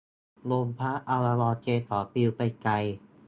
[0.49, 2.73] ลมพัดเอาละอองเกสรปลิวไปไกล